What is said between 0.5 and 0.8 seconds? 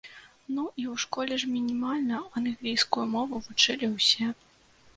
Ну,